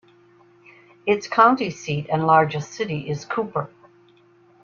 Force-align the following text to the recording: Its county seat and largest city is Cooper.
Its 1.05 1.27
county 1.27 1.69
seat 1.69 2.07
and 2.11 2.25
largest 2.25 2.73
city 2.73 3.07
is 3.07 3.23
Cooper. 3.23 3.69